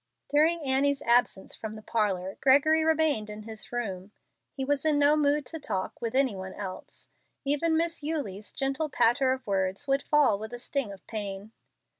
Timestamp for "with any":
6.01-6.35